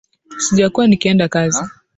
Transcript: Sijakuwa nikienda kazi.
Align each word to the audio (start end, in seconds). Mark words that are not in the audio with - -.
Sijakuwa 0.37 0.87
nikienda 0.87 1.27
kazi. 1.29 1.63